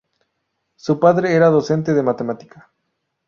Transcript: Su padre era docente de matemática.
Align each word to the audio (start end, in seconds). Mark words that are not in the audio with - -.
Su 0.77 0.99
padre 0.99 1.35
era 1.35 1.49
docente 1.51 1.93
de 1.93 2.01
matemática. 2.01 2.73